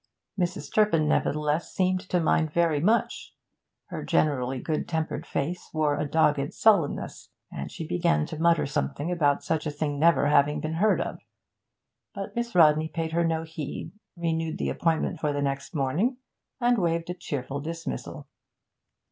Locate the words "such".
9.43-9.67